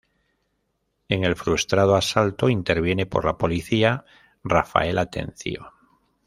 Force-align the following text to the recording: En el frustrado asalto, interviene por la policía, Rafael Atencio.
En 1.09 1.23
el 1.25 1.35
frustrado 1.35 1.95
asalto, 1.95 2.49
interviene 2.49 3.05
por 3.05 3.23
la 3.23 3.37
policía, 3.37 4.03
Rafael 4.43 4.97
Atencio. 4.97 5.73